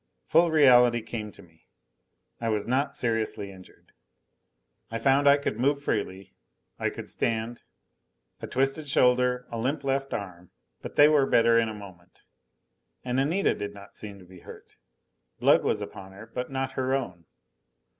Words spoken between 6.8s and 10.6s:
could stand. A twisted shoulder, a limp left arm,